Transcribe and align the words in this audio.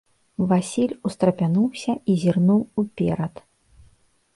Васіль 0.53 0.95
устрапянуўся 1.09 1.91
і 2.13 2.19
зірнуў 2.25 2.61
уперад. 2.85 3.33